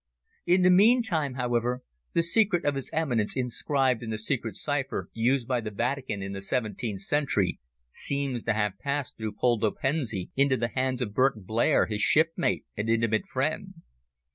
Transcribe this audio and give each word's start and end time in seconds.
"In 0.47 0.63
the 0.63 0.71
meantime, 0.71 1.35
however, 1.35 1.83
the 2.13 2.23
secret 2.23 2.65
of 2.65 2.73
His 2.73 2.89
Eminence 2.91 3.37
inscribed 3.37 4.01
in 4.01 4.09
the 4.09 4.17
secret 4.17 4.55
cipher 4.55 5.11
used 5.13 5.47
by 5.47 5.61
the 5.61 5.69
Vatican 5.69 6.23
in 6.23 6.31
the 6.33 6.41
seventeenth 6.41 7.01
century, 7.01 7.59
seems 7.91 8.43
to 8.45 8.53
have 8.53 8.79
passed 8.79 9.15
through 9.15 9.33
Poldo 9.33 9.69
Pensi 9.69 10.31
into 10.35 10.57
the 10.57 10.69
hands 10.69 11.03
of 11.03 11.13
Burton 11.13 11.43
Blair, 11.43 11.85
his 11.85 12.01
shipmate 12.01 12.65
and 12.75 12.89
intimate 12.89 13.27
friend. 13.27 13.75